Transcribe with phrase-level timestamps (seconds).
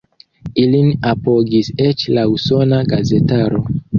[0.61, 3.63] Ilin apogis eĉ la usona gazetaro.